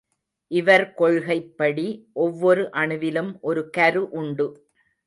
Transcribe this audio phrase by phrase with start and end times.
[0.51, 1.85] இவர் கொள்கைப்படி
[2.17, 4.47] ஒவ்வொரு அணுவிலும் ஒரு கரு உண்டு.